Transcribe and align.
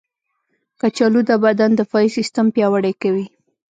کچالو 0.79 1.21
د 1.29 1.31
بدن 1.43 1.71
دفاعي 1.79 2.09
سیستم 2.17 2.45
پیاوړی 2.55 2.93
کوي. 3.01 3.25